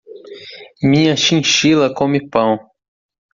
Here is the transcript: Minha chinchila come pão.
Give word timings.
Minha 0.89 1.15
chinchila 1.15 1.93
come 1.93 2.27
pão. 2.27 2.57